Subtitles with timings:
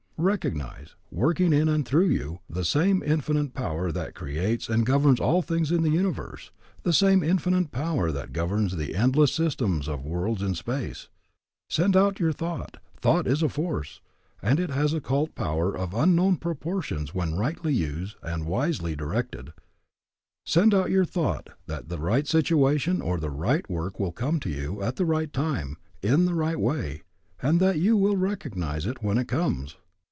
[0.23, 5.41] Recognize, working in and through you, the same Infinite Power that creates and governs all
[5.41, 6.51] things in the universe,
[6.83, 11.09] the same Infinite Power that governs the endless systems of worlds in space.
[11.71, 13.99] Send out your thought, thought is a force,
[14.43, 19.53] and it has occult power of unknown proportions when rightly used and wisely directed,
[20.45, 24.51] send out your thought that the right situation or the right work will come to
[24.51, 27.01] you at the right time, in the right way,
[27.41, 29.77] and that you will recognize it when it comes.